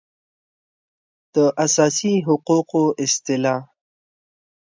د 1.35 1.35
اساسي 1.65 2.13
حقوقو 2.27 2.83
اصطلاح 3.05 3.61